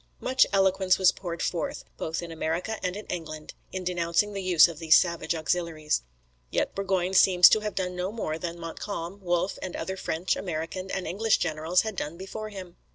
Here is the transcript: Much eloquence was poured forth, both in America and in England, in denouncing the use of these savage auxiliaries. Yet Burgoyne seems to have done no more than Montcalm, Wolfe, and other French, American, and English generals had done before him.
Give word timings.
Much 0.19 0.47
eloquence 0.51 0.97
was 0.97 1.11
poured 1.11 1.43
forth, 1.43 1.85
both 1.97 2.23
in 2.23 2.31
America 2.31 2.79
and 2.83 2.95
in 2.95 3.05
England, 3.05 3.53
in 3.71 3.83
denouncing 3.83 4.33
the 4.33 4.41
use 4.41 4.67
of 4.67 4.79
these 4.79 4.97
savage 4.97 5.35
auxiliaries. 5.35 6.01
Yet 6.49 6.73
Burgoyne 6.73 7.13
seems 7.13 7.47
to 7.49 7.59
have 7.59 7.75
done 7.75 7.95
no 7.95 8.11
more 8.11 8.39
than 8.39 8.59
Montcalm, 8.59 9.21
Wolfe, 9.21 9.59
and 9.61 9.75
other 9.75 9.97
French, 9.97 10.35
American, 10.35 10.89
and 10.89 11.05
English 11.05 11.37
generals 11.37 11.81
had 11.81 11.95
done 11.95 12.17
before 12.17 12.49
him. 12.49 12.77